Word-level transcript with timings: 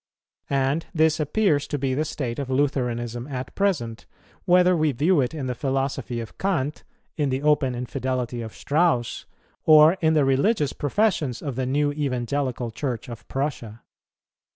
And 0.49 0.87
this 0.95 1.19
appears 1.19 1.67
to 1.67 1.77
be 1.77 1.93
the 1.93 2.05
state 2.05 2.39
of 2.39 2.49
Lutheranism 2.49 3.27
at 3.27 3.53
present, 3.53 4.07
whether 4.45 4.75
we 4.75 4.93
view 4.93 5.21
it 5.21 5.35
in 5.35 5.45
the 5.45 5.53
philosophy 5.53 6.19
of 6.19 6.39
Kant, 6.39 6.83
in 7.17 7.29
the 7.29 7.43
open 7.43 7.75
infidelity 7.75 8.41
of 8.41 8.55
Strauss, 8.55 9.27
or 9.63 9.93
in 10.01 10.15
the 10.15 10.25
religious 10.25 10.73
professions 10.73 11.43
of 11.43 11.55
the 11.55 11.67
new 11.67 11.91
Evangelical 11.91 12.71
Church 12.71 13.09
of 13.09 13.27
Prussia. 13.27 13.83